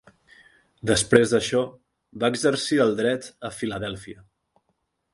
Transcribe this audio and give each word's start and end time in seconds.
Després 0.91 1.33
d'això 1.35 1.61
va 2.25 2.31
exercir 2.35 2.83
el 2.89 2.97
dret 3.05 3.31
a 3.51 3.55
Filadèlfia. 3.63 4.29